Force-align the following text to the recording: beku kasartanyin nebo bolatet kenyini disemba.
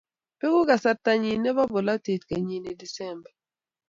beku 0.39 0.59
kasartanyin 0.69 1.39
nebo 1.43 1.63
bolatet 1.73 2.21
kenyini 2.29 2.71
disemba. 2.81 3.29